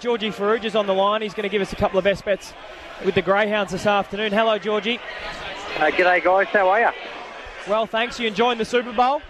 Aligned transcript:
Georgie 0.00 0.30
Farrugia 0.30 0.64
is 0.64 0.74
on 0.74 0.86
the 0.86 0.94
line. 0.94 1.20
He's 1.20 1.34
going 1.34 1.42
to 1.44 1.50
give 1.50 1.60
us 1.60 1.72
a 1.74 1.76
couple 1.76 1.98
of 1.98 2.04
best 2.04 2.24
bets 2.24 2.54
with 3.04 3.14
the 3.14 3.22
Greyhounds 3.22 3.70
this 3.70 3.84
afternoon. 3.84 4.32
Hello, 4.32 4.58
Georgie. 4.58 4.98
Uh, 5.76 5.90
g'day, 5.90 6.24
guys. 6.24 6.46
How 6.48 6.70
are 6.70 6.80
you? 6.80 6.88
Well, 7.68 7.86
thanks. 7.86 8.18
You 8.18 8.26
enjoying 8.26 8.56
the 8.56 8.64
Super 8.64 8.92
Bowl? 8.92 9.20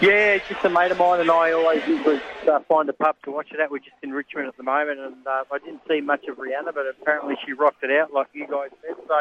Yeah, 0.00 0.34
it's 0.34 0.48
just 0.48 0.64
a 0.64 0.70
mate 0.70 0.90
of 0.90 0.98
mine 0.98 1.20
and 1.20 1.30
I 1.30 1.52
always 1.52 1.86
usually 1.86 2.20
uh, 2.48 2.60
find 2.60 2.88
a 2.88 2.92
pub 2.94 3.16
to 3.24 3.30
watch 3.30 3.48
it 3.52 3.60
at. 3.60 3.70
We're 3.70 3.78
just 3.78 3.96
in 4.02 4.12
Richmond 4.12 4.48
at 4.48 4.56
the 4.56 4.62
moment, 4.62 5.00
and 5.00 5.26
uh, 5.26 5.44
I 5.52 5.58
didn't 5.58 5.82
see 5.88 6.00
much 6.00 6.24
of 6.28 6.36
Rihanna, 6.36 6.72
but 6.72 6.86
apparently 6.86 7.34
she 7.44 7.52
rocked 7.52 7.82
it 7.82 7.90
out 7.90 8.12
like 8.12 8.28
you 8.32 8.46
guys 8.46 8.70
said. 8.80 8.94
So, 9.06 9.14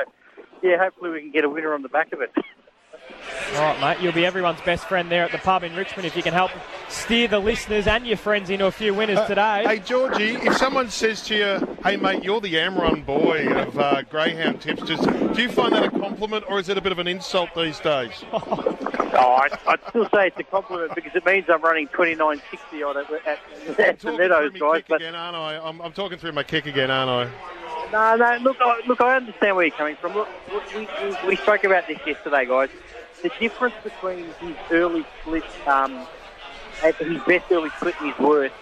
yeah, 0.62 0.78
hopefully 0.78 1.10
we 1.10 1.22
can 1.22 1.32
get 1.32 1.44
a 1.44 1.50
winner 1.50 1.74
on 1.74 1.82
the 1.82 1.90
back 1.90 2.14
of 2.14 2.22
it. 2.22 2.32
All 3.56 3.62
right, 3.62 3.80
mate. 3.80 4.04
You'll 4.04 4.14
be 4.14 4.26
everyone's 4.26 4.62
best 4.62 4.86
friend 4.88 5.10
there 5.10 5.24
at 5.24 5.32
the 5.32 5.38
pub 5.38 5.64
in 5.64 5.76
Richmond 5.76 6.06
if 6.06 6.16
you 6.16 6.24
can 6.24 6.34
help 6.34 6.52
steer 6.90 7.28
the 7.28 7.40
listeners 7.40 7.88
and 7.88 8.06
your 8.06 8.18
friends 8.18 8.50
into 8.50 8.66
a 8.66 8.72
few 8.72 8.94
winners 8.94 9.18
Uh, 9.20 9.28
today. 9.28 9.64
Hey, 9.66 9.80
Georgie, 9.80 10.36
if 10.36 10.56
someone 10.58 10.90
says 10.90 11.22
to 11.24 11.36
you, 11.36 11.78
hey, 11.84 11.98
mate, 11.98 12.24
you're 12.24 12.42
the 12.42 12.54
Amron 12.56 13.06
boy 13.06 13.48
of 13.48 13.78
uh, 13.80 14.02
Greyhound 14.04 14.62
Tipsters, 14.62 15.00
do 15.36 15.42
you 15.42 15.50
find 15.50 15.74
that 15.74 15.84
a 15.86 15.90
compliment 15.92 16.46
or 16.48 16.60
is 16.60 16.70
it 16.70 16.78
a 16.78 16.82
bit 16.82 16.92
of 16.92 17.00
an 17.00 17.08
insult 17.08 17.50
these 17.56 17.80
days? 17.80 18.12
Oh, 19.20 19.36
I, 19.36 19.48
I'd 19.68 19.80
still 19.90 20.08
say 20.14 20.28
it's 20.28 20.38
a 20.40 20.44
compliment 20.44 20.94
because 20.94 21.16
it 21.16 21.26
means 21.26 21.46
I'm 21.50 21.62
running 21.62 21.88
29.60 21.88 22.86
on 22.88 22.98
it 22.98 23.08
at, 23.10 23.26
at, 23.26 23.80
at 23.80 24.00
the 24.00 24.04
Talking 24.12 24.18
Meadows, 24.20 24.52
through 24.52 24.60
my 24.60 24.74
guys. 24.74 24.78
kick 24.82 24.88
But 24.90 24.96
again, 25.02 25.16
aren't 25.16 25.36
I? 25.38 25.58
I'm, 25.58 25.82
I'm 25.82 25.94
talking 25.94 26.18
through 26.20 26.34
my 26.34 26.44
kick 26.44 26.66
again, 26.68 26.92
aren't 26.92 27.30
I? 27.32 27.57
No, 27.92 28.16
no, 28.16 28.38
look, 28.42 28.58
I, 28.62 28.82
look, 28.86 29.02
I 29.02 29.16
understand 29.18 29.56
where 29.56 29.66
you're 29.66 29.72
coming 29.72 29.98
from. 29.98 30.14
Look, 30.14 30.30
we, 30.74 30.90
we, 31.00 31.18
we 31.22 31.38
spoke 31.38 31.64
about 31.64 31.88
this 31.88 32.00
yesterday, 32.06 32.46
guys. 32.48 32.70
The 33.24 33.32
difference 33.40 33.76
between 33.84 34.36
his 34.40 34.58
early 34.72 35.08
split, 35.20 35.46
um, 35.66 36.08
his 37.00 37.22
best 37.26 37.46
early 37.52 37.72
split 37.78 37.96
and 38.00 38.08
his 38.08 38.18
worst, 38.20 38.56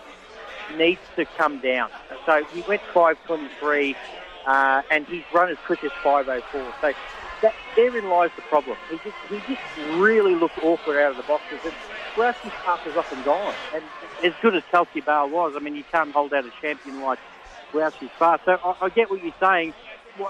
needs 0.70 1.01
to 1.17 1.25
come 1.38 1.59
down. 1.59 1.89
So 2.25 2.43
he 2.51 2.63
went 2.67 2.84
5.23, 2.95 3.98
uh, 4.45 4.81
and 4.89 5.07
he's 5.07 5.26
run 5.34 5.51
as 5.51 5.57
quick 5.65 5.84
as 5.84 5.91
5.04. 6.03 6.43
So 6.53 6.93
that, 7.41 7.55
therein 7.76 8.05
lies 8.09 8.31
the 8.35 8.41
problem. 8.43 8.79
He 8.90 8.99
just, 8.99 9.18
he 9.29 9.41
just 9.41 9.62
really 9.76 10.35
looked 10.35 10.57
awkward 10.62 10.99
out 11.01 11.12
of 11.12 11.18
the 11.18 11.23
boxes. 11.23 11.62
And 11.63 11.76
Rouse's 12.15 12.53
path 12.65 12.81
was 12.85 12.96
up 12.98 13.07
and 13.12 13.23
gone. 13.23 13.57
And 13.71 13.91
as 14.23 14.34
good 14.41 14.55
as 14.55 14.63
Kelsey 14.71 15.01
Bale 15.01 15.29
was, 15.29 15.53
I 15.55 15.59
mean, 15.59 15.76
you 15.76 15.84
can't 15.93 16.12
hold 16.13 16.34
out 16.34 16.46
a 16.46 16.51
champion 16.62 17.01
like 17.01 17.20
Wow 17.74 17.91
She's 17.99 18.10
Fast. 18.18 18.46
So 18.46 18.60
I, 18.63 18.85
I 18.85 18.90
get 18.90 19.10
what 19.10 19.24
you're 19.24 19.34
saying. 19.40 19.74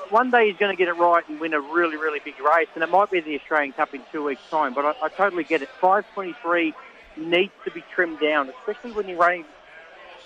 One 0.09 0.31
day 0.31 0.49
he's 0.49 0.57
going 0.57 0.75
to 0.75 0.77
get 0.77 0.87
it 0.87 0.97
right 0.97 1.27
and 1.29 1.39
win 1.39 1.53
a 1.53 1.59
really, 1.59 1.95
really 1.95 2.19
big 2.23 2.39
race, 2.39 2.67
and 2.73 2.83
it 2.83 2.89
might 2.89 3.11
be 3.11 3.19
the 3.19 3.39
Australian 3.39 3.71
Cup 3.73 3.93
in 3.93 4.01
two 4.11 4.23
weeks' 4.23 4.41
time. 4.49 4.73
But 4.73 4.85
I, 4.85 5.05
I 5.05 5.09
totally 5.09 5.43
get 5.43 5.61
it. 5.61 5.69
5.23 5.79 6.73
needs 7.17 7.53
to 7.65 7.71
be 7.71 7.83
trimmed 7.93 8.19
down, 8.19 8.49
especially 8.49 8.93
when 8.93 9.07
you're 9.07 9.19
running 9.19 9.45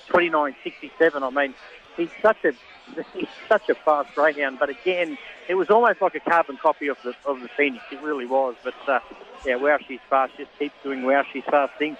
29.67. 0.08 1.22
I 1.22 1.30
mean, 1.30 1.54
he's 1.98 2.10
such 2.22 2.44
a 2.46 2.54
he's 3.14 3.28
such 3.48 3.70
a 3.70 3.76
fast 3.76 4.14
greyhound. 4.16 4.60
But 4.60 4.70
again, 4.70 5.18
it 5.48 5.56
was 5.56 5.70
almost 5.70 6.02
like 6.02 6.16
a 6.16 6.20
carbon 6.20 6.58
copy 6.58 6.88
of 6.88 6.98
the 7.04 7.14
of 7.26 7.42
the 7.42 7.50
Phoenix. 7.50 7.84
It 7.92 8.02
really 8.02 8.26
was. 8.26 8.56
But 8.64 8.76
uh, 8.88 9.00
yeah, 9.46 9.56
wow, 9.56 9.78
she's 9.88 10.00
fast. 10.10 10.34
Just 10.38 10.52
keeps 10.58 10.76
doing 10.84 11.04
wow, 11.04 11.24
she's 11.32 11.44
fast 11.44 11.74
things. 11.78 11.98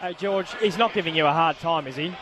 Hey, 0.00 0.14
George, 0.14 0.52
he's 0.56 0.76
not 0.76 0.92
giving 0.92 1.14
you 1.14 1.24
a 1.24 1.32
hard 1.32 1.58
time, 1.60 1.86
is 1.86 1.96
he? 1.96 2.12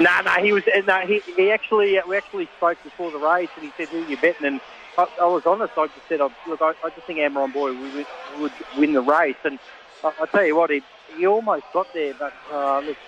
No, 0.00 0.10
no, 0.24 0.32
he 0.42 0.52
was. 0.52 0.64
No, 0.86 1.00
he, 1.06 1.22
he 1.26 1.52
actually 1.52 1.98
uh, 1.98 2.02
we 2.08 2.16
actually 2.18 2.50
spoke 2.56 2.78
before 2.84 3.12
the 3.12 3.18
race, 3.18 3.50
and 3.56 3.64
he 3.64 3.74
said, 3.78 3.88
"Who 3.90 3.98
are 3.98 4.02
you 4.02 4.18
betting?" 4.18 4.46
And 4.46 4.62
I, 4.98 5.04
I 5.20 5.26
was 5.26 5.44
honest. 5.46 5.74
I 5.78 5.88
just 5.88 6.08
said, 6.08 6.20
oh, 6.22 6.32
"Look, 6.46 6.60
I, 6.62 6.72
I 6.84 6.90
just 6.94 7.06
think 7.06 7.20
Amron 7.20 7.52
Boy 7.52 7.74
would, 7.74 8.06
would 8.30 8.54
win 8.72 8.94
the 8.94 9.02
race." 9.02 9.38
And 9.44 9.60
I, 10.04 10.10
I 10.20 10.26
tell 10.34 10.46
you 10.46 10.56
what, 10.56 10.70
he, 10.70 10.82
he 11.06 11.26
almost 11.26 11.66
got 11.72 11.88
there. 11.94 12.14
But 12.14 12.34
uh, 12.52 12.80
look, 12.80 12.98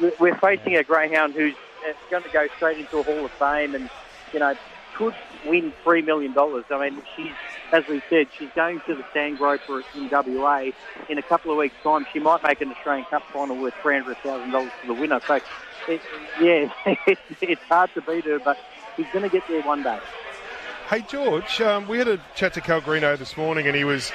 we- 0.00 0.12
we're 0.18 0.38
facing 0.38 0.76
a 0.76 0.84
greyhound 0.84 1.34
who's 1.36 1.56
uh, 1.88 1.92
going 2.10 2.24
to 2.24 2.30
go 2.30 2.46
straight 2.56 2.78
into 2.78 2.98
a 2.98 3.04
Hall 3.04 3.26
of 3.26 3.32
Fame, 3.38 3.74
and 3.74 3.90
you 4.32 4.40
know 4.40 4.54
could 4.94 5.14
win 5.46 5.72
three 5.82 6.02
million 6.02 6.32
dollars. 6.32 6.64
I 6.70 6.88
mean, 6.88 7.02
she's 7.16 7.32
as 7.72 7.86
we 7.88 8.02
said, 8.08 8.28
she's 8.38 8.50
going 8.54 8.80
to 8.86 8.94
the 8.94 9.04
Sand 9.12 9.38
Groper 9.38 9.82
in 9.94 10.08
WA 10.08 10.70
in 11.08 11.18
a 11.18 11.22
couple 11.22 11.50
of 11.50 11.58
weeks' 11.58 11.74
time. 11.82 12.06
She 12.12 12.20
might 12.20 12.42
make 12.42 12.60
an 12.60 12.70
Australian 12.70 13.06
Cup 13.06 13.22
final 13.32 13.56
worth 13.56 13.74
three 13.82 13.98
hundred 13.98 14.16
thousand 14.18 14.50
dollars 14.50 14.72
for 14.80 14.86
the 14.88 14.94
winner. 14.94 15.20
So, 15.26 15.40
it, 15.88 16.00
yeah, 16.40 16.70
it's, 17.40 17.62
hard 17.62 17.90
to 17.94 18.02
beat 18.02 18.24
her, 18.24 18.38
but 18.38 18.58
she's 18.96 19.06
going 19.12 19.24
to 19.24 19.28
get 19.28 19.46
there 19.48 19.62
one 19.62 19.82
day. 19.82 19.98
Hey, 20.88 21.00
George, 21.08 21.60
um, 21.60 21.88
we 21.88 21.98
had 21.98 22.08
a 22.08 22.20
chat 22.34 22.54
to 22.54 22.60
Cal 22.60 22.80
Greeno 22.80 23.18
this 23.18 23.36
morning 23.36 23.66
and 23.66 23.74
he 23.74 23.84
was 23.84 24.12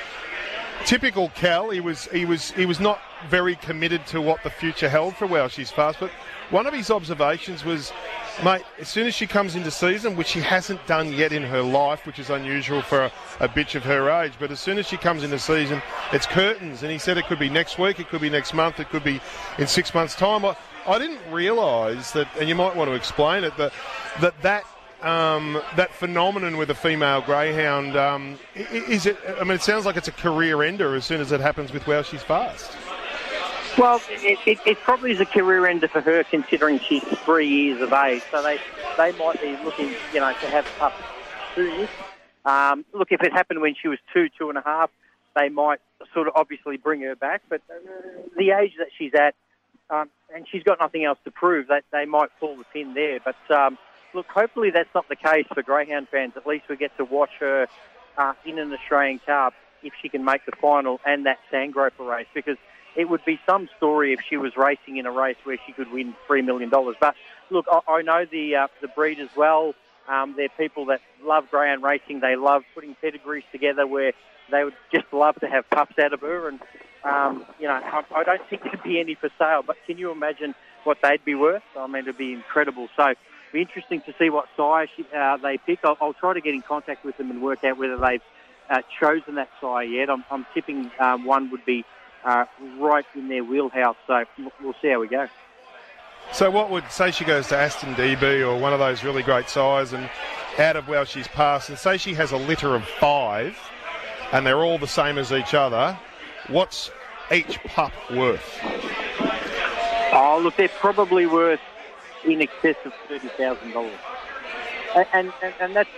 typical 0.85 1.29
Cal. 1.29 1.69
He 1.69 1.79
was 1.79 2.05
he 2.05 2.25
was 2.25 2.51
he 2.51 2.65
was 2.65 2.79
not 2.79 2.99
very 3.27 3.55
committed 3.55 4.05
to 4.07 4.21
what 4.21 4.43
the 4.43 4.49
future 4.49 4.87
held 4.87 5.15
for 5.15 5.27
Wow 5.27 5.47
She's 5.47 5.71
Fast, 5.71 5.99
but 5.99 6.11
one 6.49 6.65
of 6.65 6.73
his 6.73 6.89
observations 6.89 7.63
was, 7.63 7.91
mate, 8.43 8.63
as 8.79 8.87
soon 8.87 9.07
as 9.07 9.13
she 9.13 9.27
comes 9.27 9.55
into 9.55 9.71
season, 9.71 10.15
which 10.15 10.27
she 10.27 10.39
hasn't 10.39 10.85
done 10.87 11.11
yet 11.13 11.31
in 11.31 11.43
her 11.43 11.61
life, 11.61 12.05
which 12.05 12.19
is 12.19 12.29
unusual 12.29 12.81
for 12.81 13.05
a, 13.05 13.11
a 13.39 13.47
bitch 13.47 13.75
of 13.75 13.83
her 13.83 14.09
age, 14.09 14.33
but 14.39 14.51
as 14.51 14.59
soon 14.59 14.77
as 14.77 14.87
she 14.87 14.97
comes 14.97 15.23
into 15.23 15.39
season, 15.39 15.81
it's 16.11 16.25
curtains. 16.25 16.83
And 16.83 16.91
he 16.91 16.97
said 16.97 17.17
it 17.17 17.25
could 17.25 17.39
be 17.39 17.49
next 17.49 17.77
week, 17.77 17.99
it 17.99 18.09
could 18.09 18.21
be 18.21 18.29
next 18.29 18.53
month, 18.53 18.79
it 18.79 18.89
could 18.89 19.03
be 19.03 19.19
in 19.57 19.67
six 19.67 19.93
months' 19.93 20.15
time. 20.15 20.45
I, 20.45 20.55
I 20.87 20.97
didn't 20.97 21.19
realise 21.31 22.11
that, 22.11 22.27
and 22.39 22.47
you 22.47 22.55
might 22.55 22.75
want 22.75 22.89
to 22.89 22.95
explain 22.95 23.43
it, 23.43 23.55
that 23.57 23.73
that 24.21 24.41
that 24.41 24.65
um, 25.01 25.61
that 25.75 25.93
phenomenon 25.93 26.57
with 26.57 26.69
a 26.69 26.75
female 26.75 27.21
greyhound 27.21 27.95
um, 27.95 28.39
is 28.55 29.05
it? 29.05 29.17
I 29.39 29.43
mean, 29.43 29.53
it 29.53 29.61
sounds 29.61 29.85
like 29.85 29.97
it's 29.97 30.07
a 30.07 30.13
career 30.13 30.63
ender 30.63 30.95
as 30.95 31.05
soon 31.05 31.21
as 31.21 31.31
it 31.31 31.39
happens 31.39 31.71
with 31.71 31.87
Wow 31.87 32.01
She's 32.01 32.23
Fast. 32.23 32.71
Well, 33.77 34.03
it, 34.09 34.39
it, 34.45 34.59
it 34.65 34.77
probably 34.81 35.11
is 35.11 35.19
a 35.21 35.25
career 35.25 35.65
ender 35.67 35.87
for 35.87 36.01
her, 36.01 36.23
considering 36.23 36.79
she's 36.87 37.03
three 37.25 37.47
years 37.47 37.81
of 37.81 37.93
age. 37.93 38.23
So 38.31 38.43
they 38.43 38.59
they 38.97 39.11
might 39.11 39.39
be 39.39 39.55
looking, 39.63 39.95
you 40.11 40.19
know, 40.19 40.33
to 40.41 40.49
have 40.49 40.65
pups 40.77 41.03
soon. 41.55 41.87
Um, 42.45 42.85
look, 42.93 43.09
if 43.11 43.21
it 43.21 43.31
happened 43.31 43.61
when 43.61 43.75
she 43.81 43.87
was 43.87 43.99
two, 44.13 44.27
two 44.37 44.49
and 44.49 44.57
a 44.57 44.61
half, 44.61 44.89
they 45.35 45.49
might 45.49 45.79
sort 46.13 46.27
of 46.27 46.33
obviously 46.35 46.77
bring 46.77 47.01
her 47.01 47.15
back. 47.15 47.41
But 47.49 47.61
the 48.37 48.51
age 48.51 48.73
that 48.79 48.87
she's 48.97 49.13
at, 49.13 49.35
um, 49.89 50.09
and 50.33 50.45
she's 50.51 50.63
got 50.63 50.79
nothing 50.79 51.05
else 51.05 51.19
to 51.25 51.31
prove, 51.31 51.67
that 51.67 51.83
they 51.91 52.05
might 52.05 52.29
pull 52.39 52.57
the 52.57 52.65
pin 52.73 52.93
there. 52.93 53.19
But 53.23 53.55
um, 53.55 53.77
look, 54.13 54.27
hopefully 54.27 54.71
that's 54.73 54.89
not 54.93 55.07
the 55.07 55.15
case 55.15 55.45
for 55.53 55.63
greyhound 55.63 56.07
fans. 56.09 56.33
At 56.35 56.45
least 56.45 56.65
we 56.69 56.75
get 56.75 56.95
to 56.97 57.05
watch 57.05 57.31
her 57.39 57.67
uh, 58.17 58.33
in 58.45 58.59
an 58.59 58.73
Australian 58.73 59.19
Cup 59.25 59.53
if 59.83 59.93
she 60.01 60.09
can 60.09 60.23
make 60.23 60.45
the 60.45 60.51
final 60.53 60.99
and 61.05 61.25
that 61.25 61.39
Sandgroper 61.51 62.07
race 62.07 62.27
because 62.33 62.57
it 62.95 63.09
would 63.09 63.23
be 63.25 63.39
some 63.45 63.69
story 63.77 64.13
if 64.13 64.19
she 64.27 64.37
was 64.37 64.55
racing 64.57 64.97
in 64.97 65.05
a 65.05 65.11
race 65.11 65.37
where 65.43 65.57
she 65.65 65.71
could 65.73 65.91
win 65.91 66.15
three 66.27 66.41
million 66.41 66.69
dollars. 66.69 66.95
But 66.99 67.15
look, 67.49 67.65
I, 67.71 67.79
I 67.87 68.01
know 68.01 68.25
the 68.25 68.55
uh, 68.55 68.67
the 68.81 68.87
breed 68.87 69.19
as 69.19 69.29
well. 69.35 69.73
Um, 70.07 70.33
they're 70.35 70.49
people 70.49 70.85
that 70.85 71.01
love 71.23 71.49
greyhound 71.51 71.83
racing. 71.83 72.19
They 72.19 72.35
love 72.35 72.63
putting 72.73 72.95
pedigrees 72.95 73.43
together 73.51 73.85
where 73.85 74.13
they 74.51 74.63
would 74.63 74.73
just 74.91 75.05
love 75.13 75.35
to 75.41 75.47
have 75.47 75.69
pups 75.69 75.99
out 75.99 76.13
of 76.13 76.21
her. 76.21 76.49
And 76.49 76.59
um, 77.03 77.45
you 77.59 77.67
know, 77.67 77.73
I, 77.73 78.03
I 78.15 78.23
don't 78.23 78.41
think 78.49 78.63
there'd 78.63 78.83
be 78.83 78.99
any 78.99 79.15
for 79.15 79.29
sale. 79.37 79.63
But 79.65 79.77
can 79.85 79.97
you 79.97 80.11
imagine 80.11 80.55
what 80.83 80.97
they'd 81.03 81.23
be 81.23 81.35
worth? 81.35 81.63
I 81.77 81.85
mean, 81.87 82.03
it'd 82.03 82.17
be 82.17 82.33
incredible. 82.33 82.89
So. 82.95 83.13
Be 83.51 83.61
interesting 83.61 83.99
to 84.01 84.13
see 84.19 84.29
what 84.29 84.45
she, 84.95 85.05
uh, 85.11 85.37
they 85.37 85.57
pick. 85.57 85.79
I'll, 85.83 85.97
I'll 85.99 86.13
try 86.13 86.35
to 86.35 86.39
get 86.39 86.53
in 86.53 86.61
contact 86.61 87.03
with 87.03 87.17
them 87.17 87.31
and 87.31 87.41
work 87.41 87.63
out 87.63 87.79
whether 87.79 87.97
they've 87.97 88.21
uh, 88.69 88.81
chosen 88.99 89.35
that 89.35 89.49
sire 89.59 89.83
yet. 89.83 90.09
I'm, 90.09 90.23
I'm 90.31 90.45
tipping 90.53 90.91
um, 90.99 91.25
one 91.25 91.49
would 91.51 91.65
be 91.65 91.83
uh, 92.23 92.45
right 92.77 93.05
in 93.15 93.27
their 93.27 93.43
wheelhouse. 93.43 93.97
So 94.07 94.23
we'll- 94.61 94.75
see 94.81 94.89
how 94.89 94.99
we 94.99 95.07
go. 95.07 95.27
So, 96.31 96.51
what 96.51 96.69
would 96.69 96.89
say 96.91 97.09
she 97.09 97.25
goes 97.25 97.47
to 97.47 97.57
Aston 97.57 97.95
Dee 97.95 98.13
Bee 98.15 98.43
or 98.43 98.59
one 98.59 98.71
of 98.71 98.77
those 98.79 99.03
really 99.03 99.23
great 99.23 99.49
sires 99.49 99.93
and 99.93 100.07
out 100.59 100.75
of 100.75 100.87
Wow 100.87 101.03
She's 101.03 101.25
Fast, 101.27 101.69
and 101.69 101.77
say 101.77 101.97
she 101.97 102.13
has 102.13 102.31
a 102.31 102.37
litter 102.37 102.75
of 102.75 102.83
five, 102.85 103.57
and 104.31 104.45
they're 104.45 104.63
all 104.63 104.77
the 104.77 104.85
same 104.87 105.17
as 105.17 105.31
each 105.31 105.55
other. 105.55 105.97
What's 106.47 106.91
each 107.31 107.59
pup 107.63 107.93
worth? 108.11 108.59
Oh, 110.11 110.39
look, 110.43 110.55
they're 110.57 110.69
probably 110.69 111.25
worth 111.25 111.61
in 112.25 112.41
excess 112.41 112.75
of 112.85 112.93
thirty 113.07 113.29
thousand 113.29 113.71
dollars, 113.71 113.99
and, 114.95 115.33
and 115.41 115.53
and 115.59 115.75
that's, 115.75 115.89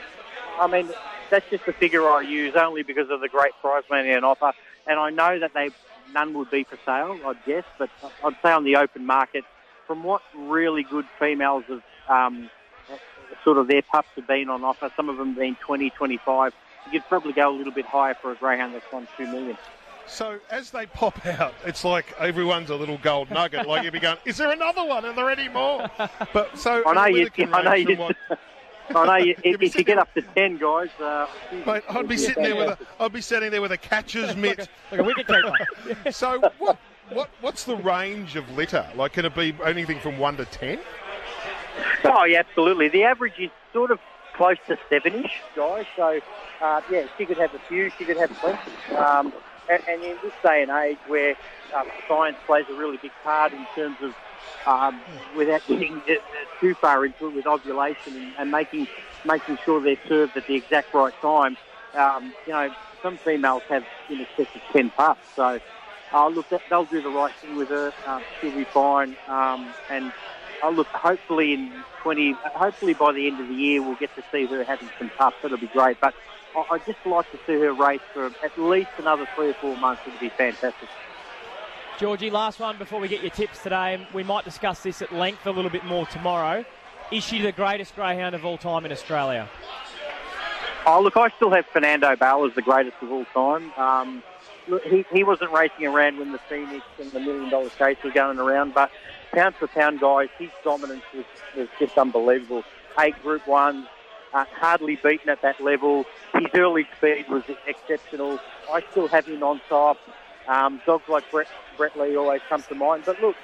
I 0.60 0.68
mean, 0.68 0.90
that's 1.32 1.50
just 1.50 1.66
the 1.66 1.74
figure 1.74 2.08
I 2.08 2.22
use 2.22 2.56
only 2.56 2.84
because 2.84 3.10
of 3.10 3.22
the 3.22 3.30
great 3.30 3.54
prize 3.62 3.84
money 3.90 4.12
and 4.12 4.24
offer. 4.24 4.54
And 4.86 5.00
I 5.00 5.10
know 5.10 5.40
that 5.40 5.54
they 5.54 5.70
none 6.14 6.34
would 6.34 6.52
be 6.52 6.64
for 6.64 6.78
sale, 6.86 7.18
I'd 7.26 7.44
guess, 7.46 7.64
but 7.80 7.90
I'd 8.24 8.36
say 8.44 8.52
on 8.52 8.64
the 8.64 8.76
open 8.76 9.06
market, 9.06 9.46
from 9.88 10.04
what 10.04 10.22
really 10.36 10.84
good 10.84 11.06
females 11.18 11.64
have, 11.68 11.82
um, 12.10 12.50
sort 13.44 13.58
of 13.58 13.68
their 13.68 13.82
pups 13.82 14.10
have 14.16 14.28
been 14.28 14.50
on 14.50 14.64
offer. 14.64 14.92
Some 14.96 15.10
of 15.10 15.18
them 15.18 15.30
have 15.30 15.38
been 15.38 15.56
20, 15.56 15.90
25. 15.92 16.54
you'd 16.92 17.04
probably 17.08 17.34
go 17.34 17.50
a 17.50 17.56
little 17.56 17.74
bit 17.74 17.86
higher 17.86 18.14
for 18.14 18.32
a 18.32 18.36
greyhound 18.36 18.74
that's 18.74 18.92
won 18.92 19.08
two 19.18 19.26
million. 19.28 19.58
So, 20.08 20.40
as 20.50 20.72
they 20.72 20.88
pop 20.88 21.26
out, 21.26 21.54
it's 21.66 21.86
like 21.86 22.14
everyone's 22.20 22.70
a 22.70 22.76
little 22.76 22.98
gold 22.98 23.30
nugget. 23.32 23.66
like 23.68 23.84
you'd 23.84 23.94
be 23.94 24.00
going, 24.00 24.18
"Is 24.26 24.36
there 24.36 24.52
another 24.52 24.84
one? 24.84 25.06
Are 25.06 25.14
there 25.14 25.30
any 25.30 25.48
more?" 25.48 25.90
But 26.34 26.58
so 26.58 26.84
I 26.86 26.94
know 26.94 27.06
you. 27.06 27.30
I 27.54 27.62
know 27.62 27.74
you. 27.74 27.96
I 28.96 29.06
know 29.06 29.26
you, 29.26 29.36
if, 29.44 29.62
if 29.62 29.76
you 29.76 29.84
get 29.84 29.98
up 29.98 30.14
to 30.16 30.22
ten 30.22 30.58
guys, 30.58 30.90
uh, 31.00 31.28
Mate, 31.66 31.84
I'd 31.90 32.08
be 32.08 32.18
sitting 32.18 32.44
there 32.44 32.56
with 32.56 32.70
a, 32.70 33.04
I'd 33.04 33.14
be 33.14 33.22
sitting 33.22 33.52
there 33.52 33.62
with 33.62 33.72
a 33.72 33.78
catcher's 33.78 34.36
mitt. 34.38 34.68
Like 34.92 35.00
a 35.00 35.04
wicket 35.04 35.28
keeper. 35.28 36.12
So 36.12 36.40
what, 36.58 36.78
what, 37.10 37.30
what's 37.42 37.64
the 37.64 37.78
range 37.78 38.36
of 38.36 38.50
litter? 38.52 38.86
Like, 38.96 39.14
can 39.14 39.26
it 39.26 39.36
be 39.36 39.56
anything 39.66 40.00
from 40.00 40.18
one 40.18 40.38
to 40.38 40.46
ten? 40.46 40.80
Oh, 42.04 42.26
yeah, 42.26 42.40
absolutely. 42.40 42.90
The 42.90 43.04
average 43.04 43.40
is 43.40 43.50
sort 43.74 43.92
of 43.92 44.00
close 44.34 44.58
to 44.68 44.78
seven-ish, 44.90 45.42
guys. 45.56 45.86
So, 45.96 46.20
uh, 46.62 46.82
yeah, 46.90 47.06
she 47.18 47.26
could 47.26 47.38
have 47.38 47.54
a 47.54 47.60
few, 47.68 47.92
she 47.98 48.06
could 48.06 48.18
have 48.18 48.32
plenty. 48.32 48.96
Um, 48.96 49.34
and, 49.70 49.82
and 49.88 50.04
in 50.04 50.18
this 50.24 50.34
day 50.44 50.62
and 50.62 50.72
age 50.72 50.98
where 51.08 51.36
uh, 51.76 51.84
science 52.08 52.38
plays 52.46 52.66
a 52.70 52.74
really 52.74 52.98
big 52.98 53.12
part 53.24 53.54
in 53.54 53.66
terms 53.76 53.98
of, 54.02 54.14
um, 54.66 55.04
without 55.34 55.66
getting 55.68 56.04
too 56.60 56.76
far 56.82 57.06
into 57.06 57.28
it 57.28 57.34
with 57.34 57.48
ovulation 57.48 58.16
and, 58.16 58.34
and 58.38 58.52
making 58.52 58.88
making 59.24 59.58
sure 59.64 59.82
they're 59.82 59.96
served 60.08 60.36
at 60.36 60.46
the 60.48 60.56
exact 60.56 60.88
right 60.94 61.14
time, 61.22 61.58
um, 62.00 62.34
you 62.46 62.54
know, 62.54 62.70
some 63.02 63.20
females 63.24 63.64
have 63.70 63.84
in 64.10 64.22
excess 64.22 64.48
of 64.56 64.62
10 64.76 64.92
pups. 64.92 65.22
So, 65.36 65.60
uh, 66.12 66.28
look, 66.28 66.48
they'll 66.70 66.86
do 66.86 67.02
the 67.02 67.10
right 67.10 67.34
thing 67.42 67.56
with 67.56 67.70
her. 67.70 67.94
Um, 68.06 68.26
she'll 68.40 68.52
be 68.52 68.66
fine. 68.74 69.18
Um, 69.28 69.76
and 69.88 70.14
uh, 70.62 70.70
look, 70.70 70.90
hopefully 70.94 71.54
in 71.54 71.86
20, 72.02 72.38
hopefully 72.56 72.94
by 72.94 73.14
the 73.14 73.28
end 73.28 73.40
of 73.40 73.48
the 73.48 73.54
year, 73.54 73.82
we'll 73.84 73.96
get 73.96 74.14
to 74.16 74.24
see 74.34 74.48
her 74.48 74.66
having 74.68 74.92
some 74.98 75.12
pups. 75.12 75.38
That'll 75.42 75.58
be 75.58 75.68
great. 75.68 75.98
But 76.02 76.16
I, 76.56 76.64
I'd 76.72 76.86
just 76.86 77.00
like 77.06 77.30
to 77.32 77.38
see 77.46 77.54
her 77.54 77.74
race 77.74 78.02
for 78.14 78.28
at 78.44 78.52
least 78.58 78.92
another 78.98 79.26
three 79.36 79.50
or 79.50 79.56
four 79.56 79.78
months. 79.78 80.04
It'd 80.06 80.20
be 80.20 80.32
fantastic. 80.38 80.90
Georgie, 82.02 82.32
last 82.32 82.60
one 82.60 82.80
before 82.80 83.00
we 83.00 83.08
get 83.08 83.22
your 83.22 83.30
tips 83.30 83.62
today, 83.62 84.04
we 84.12 84.24
might 84.24 84.44
discuss 84.44 84.82
this 84.82 85.04
at 85.04 85.14
length 85.14 85.46
a 85.46 85.52
little 85.52 85.70
bit 85.70 85.86
more 85.86 86.08
tomorrow. 86.08 86.66
Is 87.12 87.24
she 87.24 87.44
the 87.44 87.52
greatest 87.52 87.94
greyhound 87.94 88.34
of 88.34 88.44
all 88.44 88.58
time 88.58 88.88
in 88.88 88.92
Australia? 88.92 89.48
Oh, 90.88 91.00
look, 91.00 91.16
I 91.16 91.30
still 91.36 91.52
have 91.52 91.68
Fernando 91.68 92.16
Bale 92.16 92.46
as 92.46 92.56
the 92.56 92.64
greatest 92.64 92.98
of 93.04 93.12
all 93.12 93.26
time. 93.26 93.72
Um, 93.78 94.24
he, 94.90 95.06
he 95.14 95.24
wasn't 95.24 95.52
racing 95.52 95.86
around 95.86 96.18
when 96.18 96.32
the 96.32 96.40
Phoenix 96.50 96.84
and 97.00 97.12
the 97.12 97.20
Million 97.20 97.52
Dollar 97.52 97.70
Chase 97.78 97.98
were 98.04 98.10
going 98.10 98.40
around, 98.40 98.74
but 98.74 98.90
pound 99.32 99.54
for 99.54 99.68
pound, 99.68 100.00
guys, 100.00 100.30
his 100.40 100.50
dominance 100.64 101.04
was, 101.16 101.26
was 101.56 101.68
just 101.78 101.96
unbelievable. 102.00 102.64
Eight 103.00 103.22
Group 103.22 103.46
Ones, 103.46 103.86
uh, 104.34 104.46
hardly 104.54 104.96
beaten 105.04 105.30
at 105.30 105.44
that 105.44 105.62
level. 105.62 106.06
His 106.34 106.48
early 106.56 106.88
speed 106.98 107.30
was 107.30 107.44
exceptional. 107.68 108.40
I 108.72 108.82
still 108.90 109.08
have 109.08 109.28
him 109.28 109.44
on 109.44 109.62
top. 109.70 110.00
Um, 110.48 110.82
dogs 110.88 111.04
like 111.08 111.30
Brett, 111.30 111.48
Always 111.90 112.42
comes 112.50 112.68
to 112.68 112.76
mind. 112.76 113.04
But 113.06 113.22
look, 113.22 113.36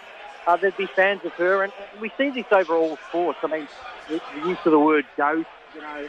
uh, 0.46 0.56
there'd 0.58 0.78
be 0.78 0.88
fans 0.88 1.22
of 1.26 1.34
her, 1.34 1.64
and 1.64 1.74
we 2.00 2.12
see 2.18 2.30
this 2.30 2.46
over 2.52 2.76
all 2.76 2.98
sports. 3.10 3.40
I 3.44 3.48
mean, 3.48 3.68
the, 4.08 4.22
the 4.36 4.48
use 4.50 4.58
of 4.66 4.72
the 4.72 4.80
word 4.80 5.06
ghost, 5.18 5.48
you 5.76 5.82
know, 5.82 6.08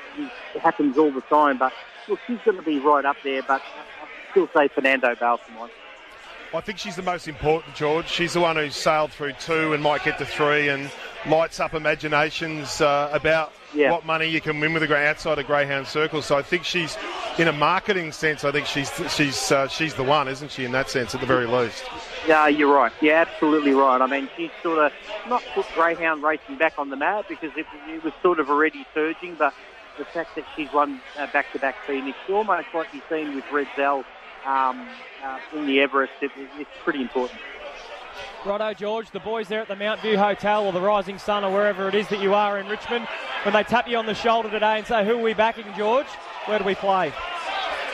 it 0.54 0.60
happens 0.60 0.96
all 0.98 1.10
the 1.10 1.22
time. 1.22 1.58
But 1.58 1.72
look, 2.08 2.18
she's 2.26 2.38
going 2.44 2.56
to 2.56 2.62
be 2.62 2.78
right 2.78 3.04
up 3.04 3.16
there. 3.24 3.42
But 3.42 3.62
I 3.62 4.30
still 4.30 4.48
say 4.56 4.68
Fernando 4.68 5.14
Bale 5.18 5.38
for 5.38 5.52
mine. 5.52 5.70
I 6.54 6.62
think 6.62 6.78
she's 6.78 6.96
the 6.96 7.02
most 7.02 7.28
important, 7.28 7.74
George. 7.74 8.08
She's 8.08 8.32
the 8.32 8.40
one 8.40 8.56
who's 8.56 8.74
sailed 8.74 9.12
through 9.12 9.34
two 9.34 9.74
and 9.74 9.82
might 9.82 10.02
get 10.02 10.16
to 10.18 10.24
three 10.24 10.68
and 10.68 10.90
lights 11.26 11.60
up 11.60 11.74
imaginations 11.74 12.80
uh, 12.80 13.10
about 13.12 13.52
Yeah. 13.74 13.90
what 13.90 14.06
money 14.06 14.26
you 14.26 14.40
can 14.40 14.58
win 14.58 14.72
with 14.72 14.82
a 14.82 14.96
outside 14.96 15.38
of 15.38 15.46
greyhound 15.46 15.86
circles. 15.86 16.24
So 16.24 16.38
I 16.38 16.42
think 16.42 16.64
she's, 16.64 16.96
in 17.38 17.46
a 17.46 17.52
marketing 17.52 18.10
sense, 18.10 18.44
I 18.44 18.50
think 18.50 18.66
she's 18.66 18.90
she's 19.14 19.52
uh, 19.52 19.68
she's 19.68 19.94
the 19.94 20.02
one, 20.02 20.28
isn't 20.28 20.50
she? 20.50 20.64
In 20.64 20.72
that 20.72 20.90
sense, 20.90 21.14
at 21.14 21.20
the 21.20 21.26
very 21.26 21.46
least. 21.46 21.84
Yeah, 22.26 22.48
you're 22.48 22.74
right. 22.74 22.92
Yeah, 23.00 23.24
absolutely 23.26 23.72
right. 23.72 24.00
I 24.00 24.06
mean, 24.06 24.28
she's 24.36 24.50
sort 24.62 24.78
of 24.78 24.92
not 25.28 25.42
put 25.54 25.66
greyhound 25.74 26.22
racing 26.22 26.58
back 26.58 26.74
on 26.78 26.90
the 26.90 26.96
map 26.96 27.26
because 27.28 27.52
it, 27.56 27.66
it 27.88 28.02
was 28.02 28.12
sort 28.22 28.40
of 28.40 28.50
already 28.50 28.84
surging, 28.92 29.36
but 29.36 29.54
the 29.98 30.04
fact 30.04 30.34
that 30.34 30.44
she's 30.54 30.72
won 30.72 31.00
uh, 31.18 31.26
back-to-back 31.32 31.74
Phoenix, 31.86 32.16
almost 32.28 32.68
like 32.74 32.86
you've 32.92 33.02
seen 33.08 33.34
with 33.34 33.44
Red 33.52 33.66
Zell 33.76 34.04
um, 34.46 34.86
uh, 35.24 35.38
in 35.54 35.66
the 35.66 35.80
Everest, 35.80 36.12
it, 36.20 36.30
it's 36.36 36.70
pretty 36.84 37.02
important. 37.02 37.40
Righto, 38.44 38.72
George. 38.74 39.10
The 39.10 39.20
boys 39.20 39.48
there 39.48 39.60
at 39.60 39.68
the 39.68 39.76
Mount 39.76 40.00
View 40.00 40.16
Hotel 40.16 40.64
or 40.64 40.72
the 40.72 40.80
Rising 40.80 41.18
Sun 41.18 41.44
or 41.44 41.52
wherever 41.52 41.88
it 41.88 41.94
is 41.94 42.08
that 42.08 42.20
you 42.20 42.34
are 42.34 42.58
in 42.58 42.68
Richmond, 42.68 43.06
when 43.42 43.52
they 43.52 43.64
tap 43.64 43.88
you 43.88 43.96
on 43.96 44.06
the 44.06 44.14
shoulder 44.14 44.50
today 44.50 44.78
and 44.78 44.86
say, 44.86 45.04
Who 45.04 45.18
are 45.18 45.22
we 45.22 45.34
backing, 45.34 45.66
George? 45.76 46.06
Where 46.46 46.58
do 46.58 46.64
we 46.64 46.74
play? 46.74 47.12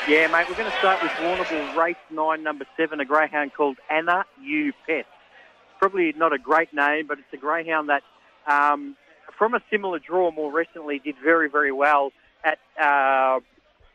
Yeah, 0.06 0.26
mate, 0.26 0.50
we're 0.50 0.54
going 0.54 0.70
to 0.70 0.76
start 0.76 1.00
with 1.00 1.12
Warrnambool 1.18 1.74
Race 1.74 1.96
9, 2.10 2.42
number 2.42 2.66
7, 2.76 3.00
a 3.00 3.06
greyhound 3.06 3.52
called 3.56 3.78
Anna 3.88 4.26
U 4.42 4.74
Pet. 4.86 5.06
Probably 5.78 6.12
not 6.14 6.34
a 6.34 6.38
great 6.38 6.74
name, 6.74 7.06
but 7.06 7.18
it's 7.18 7.32
a 7.32 7.38
greyhound 7.38 7.88
that, 7.88 8.02
um, 8.46 8.96
from 9.38 9.54
a 9.54 9.60
similar 9.70 9.98
draw 9.98 10.30
more 10.30 10.52
recently, 10.52 10.98
did 10.98 11.14
very, 11.24 11.48
very 11.48 11.72
well 11.72 12.12
at 12.44 12.58
uh, 12.78 13.40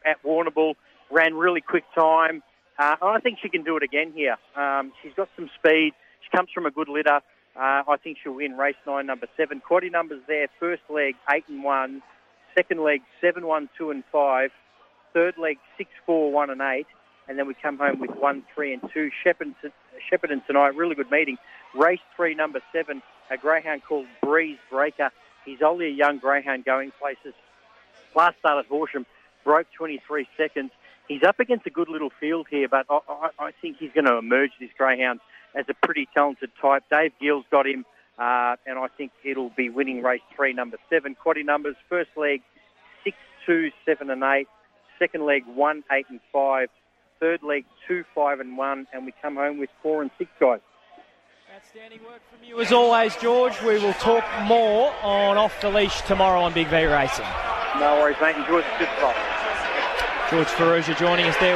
at 0.03 0.23
Warrnambool, 0.23 0.73
ran 1.11 1.35
really 1.35 1.61
quick 1.61 1.83
time. 1.93 2.41
Uh, 2.79 2.95
I 3.03 3.19
think 3.19 3.37
she 3.39 3.49
can 3.49 3.63
do 3.63 3.77
it 3.77 3.83
again 3.83 4.11
here. 4.15 4.37
Um, 4.55 4.91
she's 5.03 5.13
got 5.15 5.29
some 5.35 5.47
speed. 5.59 5.91
She 6.23 6.35
comes 6.35 6.49
from 6.51 6.65
a 6.65 6.71
good 6.71 6.89
litter. 6.89 7.19
Uh, 7.55 7.83
I 7.87 7.97
think 8.03 8.17
she'll 8.23 8.33
win 8.33 8.57
race 8.57 8.81
9, 8.87 9.05
number 9.05 9.27
7. 9.37 9.61
Quaddy 9.69 9.91
numbers 9.91 10.23
there. 10.27 10.47
First 10.59 10.81
leg, 10.89 11.13
8 11.31 11.43
and 11.49 11.63
1. 11.63 12.01
Second 12.55 12.81
leg, 12.83 13.01
7, 13.21 13.45
1, 13.45 13.69
2 13.77 13.91
and 13.91 14.03
5 14.11 14.49
third 15.13 15.37
leg 15.37 15.57
six, 15.77 15.89
four, 16.05 16.31
one, 16.31 16.49
and 16.49 16.61
eight, 16.61 16.87
and 17.27 17.37
then 17.37 17.47
we 17.47 17.53
come 17.53 17.77
home 17.77 17.99
with 17.99 18.11
one, 18.11 18.43
three, 18.53 18.73
and 18.73 18.81
two. 18.93 19.09
Shepparton, 19.25 19.53
Shepparton 20.11 20.45
tonight, 20.45 20.75
really 20.75 20.95
good 20.95 21.11
meeting. 21.11 21.37
Race 21.75 21.99
three, 22.15 22.35
number 22.35 22.61
seven, 22.73 23.01
a 23.29 23.37
greyhound 23.37 23.83
called 23.87 24.07
Breeze 24.21 24.57
Breaker. 24.69 25.11
He's 25.45 25.61
only 25.61 25.87
a 25.87 25.91
young 25.91 26.17
greyhound 26.17 26.65
going 26.65 26.91
places. 26.99 27.33
Last 28.15 28.37
start 28.39 28.63
at 28.63 28.65
Horsham, 28.65 29.05
broke 29.43 29.67
23 29.77 30.27
seconds. 30.37 30.71
He's 31.07 31.23
up 31.23 31.39
against 31.39 31.65
a 31.65 31.69
good 31.69 31.89
little 31.89 32.11
field 32.19 32.47
here, 32.49 32.67
but 32.67 32.85
I, 32.89 32.99
I, 33.07 33.29
I 33.39 33.51
think 33.61 33.77
he's 33.79 33.91
going 33.93 34.05
to 34.05 34.17
emerge 34.17 34.51
this 34.59 34.69
greyhound 34.77 35.19
as 35.55 35.65
a 35.69 35.73
pretty 35.85 36.07
talented 36.13 36.51
type. 36.61 36.83
Dave 36.91 37.13
Gill's 37.19 37.45
got 37.49 37.65
him, 37.65 37.85
uh, 38.17 38.55
and 38.65 38.77
I 38.77 38.87
think 38.95 39.11
it'll 39.23 39.49
be 39.49 39.69
winning 39.69 40.03
race 40.03 40.21
three, 40.35 40.53
number 40.53 40.77
seven. 40.89 41.15
Quaddy 41.15 41.43
numbers, 41.43 41.75
first 41.87 42.11
leg, 42.15 42.41
six, 43.03 43.17
two, 43.45 43.71
seven, 43.85 44.09
and 44.09 44.23
eight. 44.23 44.47
Second 44.99 45.25
leg, 45.25 45.43
one, 45.47 45.83
eight, 45.91 46.05
and 46.09 46.19
five. 46.31 46.67
Third 47.19 47.41
leg, 47.41 47.65
two, 47.87 48.03
five, 48.13 48.39
and 48.39 48.57
one. 48.57 48.85
And 48.93 49.05
we 49.05 49.13
come 49.21 49.35
home 49.35 49.57
with 49.57 49.69
four 49.81 50.01
and 50.01 50.11
six 50.17 50.29
guys. 50.39 50.59
Outstanding 51.55 51.99
work 52.03 52.21
from 52.29 52.47
you 52.47 52.61
as 52.61 52.71
always, 52.71 53.15
George. 53.15 53.59
We 53.63 53.79
will 53.79 53.93
talk 53.93 54.23
more 54.43 54.93
on 55.01 55.37
Off 55.37 55.59
the 55.61 55.69
Leash 55.69 56.01
tomorrow 56.01 56.41
on 56.41 56.53
Big 56.53 56.67
V 56.67 56.85
Racing. 56.85 57.25
No 57.79 57.97
worries, 57.99 58.17
mate. 58.21 58.35
Enjoy 58.35 58.61
the 58.61 58.67
good 58.77 58.89
stuff. 58.97 59.15
George 60.29 60.47
Farrugia 60.47 60.95
joining 60.95 61.25
us 61.25 61.35
there. 61.37 61.47